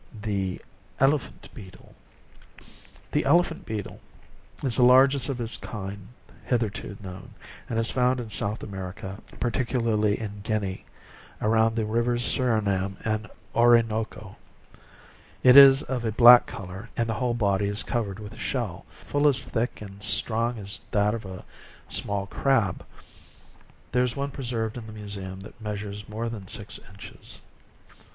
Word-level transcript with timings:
14 0.23 0.59
ELEPHANT 0.99 1.49
BEETLE. 1.53 1.93
The 3.11 3.23
Elephant 3.23 3.67
beetle 3.67 3.99
is 4.63 4.75
the 4.75 4.81
largest 4.81 5.29
of 5.29 5.37
this 5.37 5.57
kind 5.57 6.07
hitherto 6.43 6.97
known, 7.03 7.35
and 7.69 7.77
is 7.77 7.91
found 7.91 8.19
in 8.19 8.31
South 8.31 8.63
America, 8.63 9.19
particularly 9.39 10.19
in 10.19 10.41
Guinea, 10.41 10.85
about 11.39 11.75
the 11.75 11.85
rivers 11.85 12.23
Surinam 12.23 12.97
and 13.05 13.29
Oroonoko. 13.53 14.37
It 15.43 15.55
is 15.55 15.83
of 15.83 16.03
a 16.03 16.11
black 16.11 16.47
col 16.47 16.71
or, 16.71 16.89
and 16.97 17.07
the 17.07 17.13
whole 17.21 17.35
body 17.35 17.67
is 17.67 17.83
cov 17.83 18.07
ered 18.07 18.17
with 18.17 18.33
a 18.33 18.39
shell, 18.39 18.87
full 19.11 19.27
as 19.27 19.39
thick 19.53 19.83
and 19.83 20.01
as 20.01 20.07
strong 20.07 20.57
as 20.57 20.79
that 20.89 21.13
of 21.13 21.25
a 21.25 21.45
small 21.91 22.25
crab. 22.25 22.83
There 23.91 24.03
is 24.03 24.15
one 24.15 24.31
preserved 24.31 24.77
in 24.79 24.87
the 24.87 24.93
museum 24.93 25.41
that 25.41 25.61
measures 25.61 26.09
more 26.09 26.27
than 26.27 26.47
six 26.47 26.79
inches. 26.89 27.37